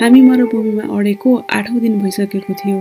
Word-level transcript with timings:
हामी 0.00 0.20
मरुभूमिमा 0.22 0.82
अडेको 0.96 1.30
आठौँ 1.50 1.78
दिन 1.80 1.98
भइसकेको 1.98 2.54
थियो। 2.54 2.78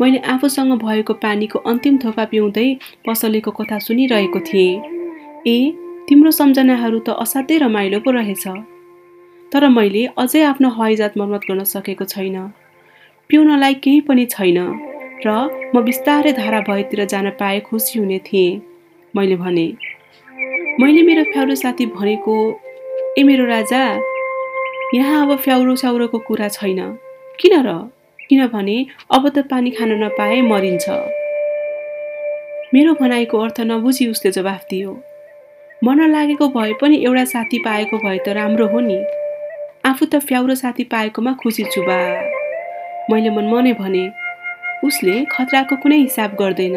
मैले 0.00 0.18
आफूसँग 0.32 0.72
भएको 0.78 1.14
पानीको 1.18 1.58
अन्तिम 1.66 1.96
थोपा 1.98 2.24
पिउँदै 2.30 2.66
पसलेको 3.06 3.50
कथा 3.50 3.78
सुनिरहेको 3.86 4.40
थिएँ। 4.40 4.78
ए 5.46 5.56
तिम्रो 6.08 6.30
सम्झनाहरू 6.30 6.98
त 6.98 7.16
असाध्यै 7.18 7.58
रमाइलो 7.58 7.98
पो 8.00 8.10
रहेछ। 8.10 8.44
तर 9.52 9.68
मैले 9.68 10.04
अझै 10.14 10.42
आफ्नो 10.42 10.68
हवाईजात 10.70 11.18
मर्मत 11.18 11.42
गर्न 11.48 11.64
सकेको 11.66 12.04
छैन। 12.04 12.36
पिउनलाई 13.30 13.74
केही 13.82 14.00
पनि 14.06 14.24
छैन 14.30 14.58
र 15.26 15.28
म 15.74 15.82
बिस्तारै 15.82 16.32
धारा 16.32 16.60
भएतिर 16.70 17.04
जान 17.10 17.30
पाए 17.40 17.58
खुसी 17.66 17.98
हुने 17.98 18.18
थिएँ। 18.30 18.60
मैले 19.14 19.36
भने 19.42 19.66
मैले 20.78 21.02
मेरो 21.02 21.24
फ्याउरो 21.32 21.54
साथी 21.58 21.86
भनेको 21.98 22.36
ए 23.18 23.22
मेरो 23.26 23.44
राजा 23.46 23.82
यहाँ 24.94 25.22
अब 25.22 25.36
फ्याउरो 25.36 25.76
स्याउरोको 25.76 26.18
कुरा 26.18 26.48
छैन। 26.48 26.98
किन 27.40 27.52
र? 27.62 27.90
किनभने 28.28 28.86
अब 29.10 29.28
त 29.28 29.38
पानी 29.38 29.70
खान 29.70 29.92
नपाए 30.04 30.40
मरिन्छ। 30.40 30.88
मेरो 32.74 32.94
भनाइको 32.94 33.38
अर्थ 33.38 33.60
नबुझी 33.60 34.06
उसले 34.06 34.30
जवाफ 34.30 34.64
दियो। 34.70 35.02
मन 35.84 36.10
लागेको 36.10 36.48
भए 36.48 36.72
पनि 36.72 36.96
एउटा 37.04 37.24
साथी 37.24 37.58
पाएको 37.58 37.98
भए 37.98 38.18
त 38.18 38.28
राम्रो 38.28 38.66
हो 38.66 38.80
नि। 38.80 38.98
आफू 39.86 40.06
त 40.06 40.18
फ्याउरो 40.18 40.54
साथी 40.54 40.84
पाएकोमा 40.84 41.32
खुसी 41.32 41.64
छु 41.64 41.82
बा। 41.82 41.98
मैले 43.10 43.30
मनमनै 43.30 43.72
भने 43.72 44.04
उसले 44.84 45.24
खतराको 45.24 45.76
कुनै 45.76 45.96
हिसाब 45.96 46.34
गर्दैन। 46.34 46.76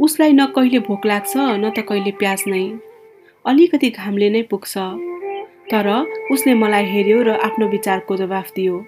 उसलाई 0.00 0.32
न 0.32 0.46
कहिले 0.46 0.78
भोक 0.78 1.06
लाग्छ 1.06 1.32
न 1.36 1.70
त 1.70 1.88
कहिले 1.88 2.10
प्यास 2.10 2.44
नै। 2.46 2.64
अलिकति 3.44 3.90
घामले 3.90 4.30
नै 4.30 4.42
पुग्छ। 4.42 5.13
तर 5.72 5.88
उसले 6.32 6.54
मलाई 6.54 6.84
हेऱ्यो 6.84 7.22
र 7.22 7.30
आफ्नो 7.30 7.68
विचारको 7.68 8.16
जवाफ 8.16 8.50
दियो। 8.56 8.84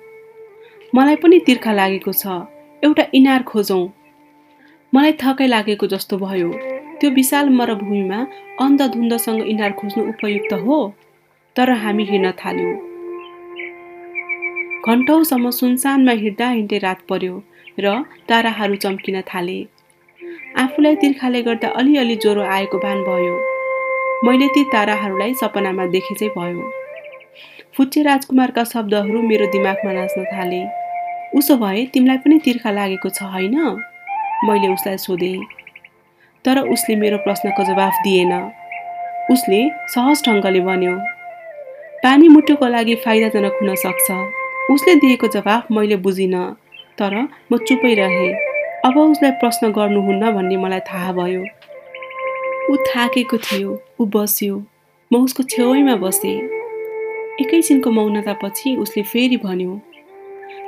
मलाई 0.95 1.17
पनि 1.17 1.39
तिर्खा 1.39 1.73
लागेको 1.73 2.13
छ। 2.13 2.27
एउटा 2.85 3.05
इनार 3.15 3.43
खोजौँ। 3.43 3.89
मलाई 4.95 5.13
थकै 5.13 5.47
लागेको 5.47 5.87
जस्तो 5.87 6.19
भयो। 6.19 6.51
त्यो 7.01 7.11
विशाल 7.11 7.49
मरुभूमिमा 7.49 8.27
अन्धधुन्धसँग 8.61 9.43
इनार 9.43 9.73
खोज्नु 9.73 10.09
उपयुक्त 10.09 10.53
हो। 10.53 10.95
तर 11.57 11.71
हामी 11.71 12.05
हिँड्न 12.05 12.33
थाल्यौँ। 12.33 12.77
घन्टौसम्म 14.89 15.51
सुनसानमा 15.51 16.13
हिँड्दा 16.13 16.49
हिँड्दै 16.49 16.79
रात 16.79 17.01
पर्यो 17.09 17.43
र 17.81 18.05
ताराहरू 18.29 18.77
चम्किन 18.77 19.21
थाले। 19.21 19.59
आफूलाई 20.59 20.95
तिर्खाले 20.97 21.43
गर्दा 21.43 21.69
अलिअलि 21.69 22.17
ज्वरो 22.17 22.43
आएको 22.43 22.79
भान 22.79 23.03
भयो। 23.03 23.56
मैले 24.25 24.47
ती 24.49 24.63
ताराहरूलाई 24.65 25.35
सपनामा 25.35 25.87
देखे 25.87 26.15
चाहिँ 26.15 26.33
भयो। 26.39 26.71
फुच्चे 27.77 28.03
राजकुमारका 28.03 28.65
शब्दहरू 28.65 29.23
मेरो 29.23 29.47
दिमागमा 29.47 29.93
नाच्न 29.93 30.25
थाले। 30.25 30.61
उसो 31.39 31.57
भए 31.57 31.85
तिमीलाई 31.85 32.19
पनि 32.19 32.39
तिर्खा 32.39 32.71
लागेको 32.71 33.09
छ 33.09 33.23
होइन? 33.23 33.57
मैले 34.45 34.69
उसलाई 34.73 34.97
सोधेँ। 34.97 35.41
तर 36.45 36.59
उसले 36.65 36.97
मेरो 36.97 37.19
प्रश्नको 37.19 37.65
जवाफ 37.65 37.93
दिएन। 38.05 38.33
उसले 39.31 39.61
सहज 39.89 40.23
ढङ्गले 40.29 40.61
भन्यो 40.61 40.97
पानी 42.03 42.29
मुटुको 42.29 42.67
लागि 42.67 42.95
फाइदाजनक 43.05 43.59
हुन 43.61 43.75
सक्छ। 43.75 44.09
उसले 44.71 44.95
दिएको 44.95 45.27
जवाफ 45.29 45.71
मैले 45.73 45.97
बुझिनँ 45.97 46.45
तर 46.99 47.15
म 47.53 47.57
चुपै 47.59 47.95
रहेँ। 47.95 48.33
अब 48.85 48.99
उसलाई 48.99 49.31
प्रश्न 49.41 49.73
गर्नुहुन्न 49.73 50.33
भन्ने 50.33 50.57
मलाई 50.57 50.81
थाहा 50.89 51.13
भयो। 51.13 51.45
ऊ 52.71 52.77
थाकेको 52.77 53.37
थियो 53.39 53.71
ऊ 54.01 54.07
बस्यो। 54.07 54.55
म 55.11 55.17
उसको 55.25 55.43
छेउैमा 55.43 55.95
बसेँ। 55.97 56.37
एकैछिनको 57.41 57.91
मौनतापछि 57.91 58.75
उसले 58.77 59.03
फेरि 59.03 59.37
भन्यो 59.37 59.75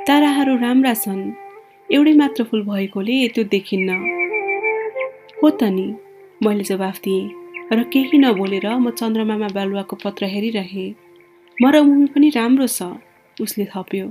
ताराहरू 0.07 0.55
राम्रा 0.57 0.93
छन्। 0.93 1.21
एउटै 1.91 2.13
मात्र 2.13 2.43
फुल 2.43 2.61
भएकोले 2.63 3.27
त्यो 3.27 3.43
देखिन्न। 3.43 3.89
हो 5.43 5.49
त 5.49 5.63
नि। 5.75 5.87
मैले 6.43 6.63
जवाफ 6.63 6.99
दिएँ 7.03 7.29
र 7.73 7.83
केही 7.83 8.17
नबोलेर 8.17 8.67
म 8.79 8.89
चन्द्रमामा 8.91 9.47
बालुवाको 9.53 9.95
पत्र 10.03 10.25
हेरिरहेँ। 10.25 10.95
मरुभूमि 11.57 12.07
पनि 12.15 12.29
राम्रो 12.29 12.67
छ। 12.67 12.95
उसले 13.37 13.65
थप्यो। 13.75 14.05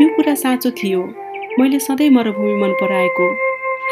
यो 0.00 0.06
कुरा 0.16 0.34
साँचो 0.34 0.70
थियो। 0.70 1.02
मैले 1.58 1.78
सधैँ 1.78 2.10
मरुभूमि 2.10 2.54
मन 2.62 2.72
पराएको। 2.82 3.26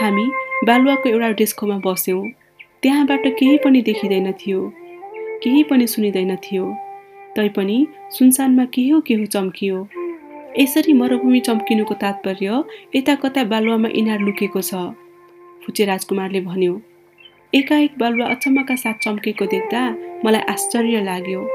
हामी 0.00 0.26
बालुवाको 0.66 1.08
एउटा 1.08 1.30
डेस्कोमा 1.40 1.76
बस्यौँ। 1.86 2.22
त्यहाँबाट 2.82 3.26
केही 3.38 3.56
पनि 3.64 3.80
देखिँदैन 3.82 4.32
थियो। 4.32 4.60
केही 5.42 5.62
पनि 5.64 5.86
सुनिँदैन 5.86 6.34
थियो। 6.36 6.64
तैपनि 7.36 7.86
सुनसानमा 8.10 8.64
के 8.74 8.88
हो 8.88 9.00
के 9.00 9.14
हो 9.14 9.26
चम्कियो। 9.26 9.86
यसरी 10.58 10.92
मरुभूमि 10.92 11.40
चम्किनुको 11.40 11.94
तात्पर्य 11.94 12.62
यता 12.96 13.14
कता 13.14 13.44
बालुवामा 13.44 13.88
इनार 13.94 14.20
लुकेको 14.20 14.60
छ 14.60 14.74
फुचे 15.62 15.84
राजकुमारले 15.84 16.40
भन्यो। 16.40 16.80
एकाएक 17.54 17.98
बालुवा 17.98 18.26
अचम्मका 18.26 18.76
साथ 18.76 18.94
चम्केको 19.04 19.46
देख्दा 19.46 19.82
मलाई 20.24 20.42
आश्चर्य 20.50 21.00
लाग्यो। 21.04 21.46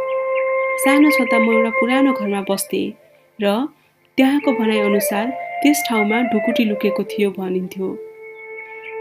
सानो 0.83 1.09
छँदा 1.11 1.37
म 1.39 1.51
एउटा 1.53 1.69
पुरानो 1.79 2.11
घरमा 2.13 2.41
बस्थेँ 2.49 2.87
र 3.39 3.55
त्यहाँको 4.17 4.51
भनाइअनुसार 4.59 5.25
त्यस 5.61 5.83
ठाउँमा 5.89 6.21
ढुकुटी 6.31 6.63
लुकेको 6.65 7.03
थियो 7.03 7.29
भनिन्थ्यो। 7.37 7.87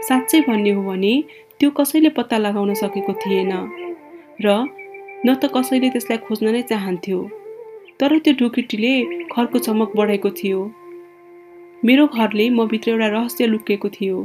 साँच्चै 0.07 0.39
भन्ने 0.41 0.71
हो 0.71 0.81
भने 0.83 1.13
त्यो 1.59 1.69
कसैले 1.77 2.09
पत्ता 2.17 2.37
लगाउन 2.37 2.73
सकेको 2.73 3.13
थिएन 3.21 3.51
र 4.41 4.47
न 5.25 5.33
त 5.35 5.49
कसैले 5.53 5.89
त्यसलाई 5.89 6.17
खोज्न 6.25 6.51
नै 6.55 6.61
चाहन्थ्यो 6.71 7.19
तर 7.99 8.17
त्यो 8.25 8.33
ढुकुटीले 8.39 8.91
घरको 9.33 9.57
चमक 9.67 9.95
बढाएको 9.97 10.29
थियो। 10.39 10.59
मेरो 11.83 12.05
घरले 12.07 12.45
म 12.49 12.67
भित्र 12.67 12.91
एउटा 12.91 13.07
रहस्य 13.07 13.45
लुकेको 13.47 13.89
थियो। 13.89 14.17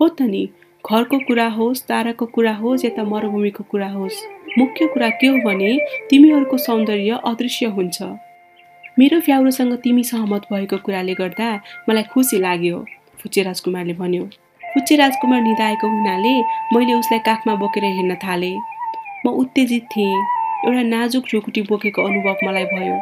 हो 0.00 0.08
त 0.08 0.28
नि 0.30 0.42
घरको 0.84 1.18
कुरा 1.26 1.48
होस् 1.56 1.82
ताराको 1.88 2.26
कुरा 2.36 2.54
होस् 2.62 2.84
या 2.84 2.90
त 2.96 3.08
मरुभूमिको 3.10 3.62
कुरा 3.70 3.90
होस् 3.96 4.22
मुख्य 4.58 4.86
कुरा 4.94 5.10
के 5.18 5.26
हो 5.26 5.42
भने 5.46 5.72
तिमीहरूको 6.10 6.56
सौन्दर्य 6.66 7.18
अदृश्य 7.24 7.66
हुन्छ। 7.74 7.98
मेरो 8.98 9.20
फ्याउरोसँग 9.26 9.74
तिमी 9.82 10.04
सहमत 10.04 10.42
भएको 10.52 10.78
कुराले 10.86 11.14
गर्दा 11.20 11.50
मलाई 11.88 12.10
खुसी 12.14 12.38
लाग्यो 12.38 12.78
फुचे 13.18 13.42
राजकुमारले 13.42 13.94
भन्यो। 13.98 14.24
फुचे 14.74 14.96
राजकुमार 14.96 15.40
निधाएको 15.40 15.88
हुनाले 15.88 16.34
मैले 16.74 16.94
उसलाई 16.94 17.18
काखमा 17.26 17.54
बोकेर 17.54 17.84
हिँड्न 17.84 18.14
थालेँ। 18.24 18.56
म 19.26 19.30
उत्तेजित 19.42 19.84
थिएँ। 19.92 20.14
एउटा 20.66 20.82
नाजुक 20.82 21.24
ढुकुटी 21.32 21.62
बोकेको 21.70 22.02
अनुभव 22.02 22.36
मलाई 22.44 22.64
भयो। 22.74 22.96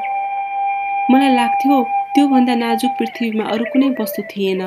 मलाई 1.11 1.35
लाग्थ्यो 1.35 1.83
त्योभन्दा 2.15 2.55
नाजुक 2.55 2.93
पृथ्वीमा 2.99 3.45
अरू 3.53 3.65
कुनै 3.73 3.89
वस्तु 4.01 4.23
थिएन। 4.31 4.63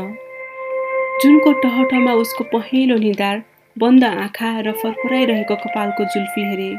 जुनको 1.22 1.52
टहटमा 1.62 2.14
उसको 2.24 2.44
पहेँलो 2.54 2.98
निधार 2.98 3.44
बन्द 3.76 4.04
आँखा 4.04 4.50
र 4.66 4.72
फरफराइरहेको 4.82 5.56
कपालको 5.64 6.04
जुल्फी 6.14 6.42
हेरे 6.50 6.72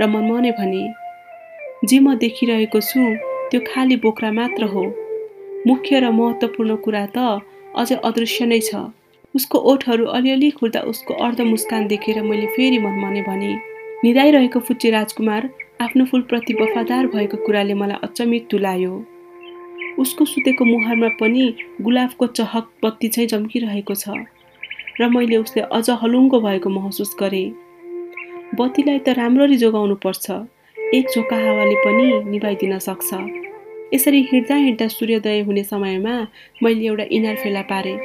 र 0.00 0.06
म 0.06 0.22
मनै 0.30 0.50
भने 0.58 0.82
जे 1.88 1.98
म 1.98 2.14
देखिरहेको 2.22 2.80
छु 2.80 3.00
त्यो 3.50 3.60
खाली 3.68 3.96
बोक्रा 4.04 4.30
मात्र 4.32 4.64
हो। 4.72 4.84
मुख्य 5.66 6.00
र 6.00 6.10
महत्त्वपूर्ण 6.18 6.76
कुरा 6.84 7.06
त 7.16 7.18
अझै 7.76 7.96
अदृश्य 8.08 8.46
नै 8.46 8.60
छ। 8.60 8.90
उसको 9.34 9.58
ओठहरू 9.70 10.04
अलिअलि 10.16 10.50
खुर्दा 10.50 10.80
उसको 10.90 11.14
अर्ध 11.24 11.40
मुस्कान 11.42 11.86
देखेर 11.86 12.22
मैले 12.22 12.46
फेरि 12.56 12.78
मनमने 12.78 13.22
भने 13.22 13.54
निधाइरहेको 14.04 14.60
फुच्चे 14.60 14.90
राजकुमार 14.90 15.48
आफ्नो 15.80 16.04
फुलप्रति 16.04 16.54
वफादार 16.54 17.06
भएको 17.14 17.36
कुराले 17.46 17.74
मलाई 17.74 17.98
अचम्मित 18.02 18.46
तुलायो। 18.50 18.92
उसको 19.98 20.24
सुतेको 20.24 20.64
मुहारमा 20.64 21.08
पनि 21.20 21.44
गुलाबको 21.80 22.26
चहक 22.38 22.70
बत्ती 22.84 23.08
चाहिँ 23.08 23.28
चम्किरहेको 23.28 23.94
छ 23.94 24.14
र 25.00 25.08
मैले 25.10 25.36
उसले 25.36 25.62
अझ 25.72 25.90
हलुङ्गो 26.02 26.40
भएको 26.40 26.70
महसुस 26.70 27.16
गरेँ। 27.20 27.50
बत्तीलाई 28.54 28.98
त 28.98 29.18
राम्ररी 29.18 29.56
जोगाउनु 29.56 29.94
पर्छ 30.04 30.30
एक 30.94 31.04
झोका 31.10 31.36
हावाले 31.36 31.76
पनि 31.84 32.06
निभाइदिन 32.30 32.78
सक्छ। 32.78 33.14
यसरी 33.94 34.20
हिँड्दा 34.32 34.54
हिँड्दा 34.56 34.88
सूर्योदय 34.88 35.40
हुने 35.46 35.64
समयमा 35.64 36.16
मैले 36.62 36.86
एउटा 36.86 37.04
इनार 37.10 37.36
फेला 37.42 37.62
पारेँ। 37.70 37.98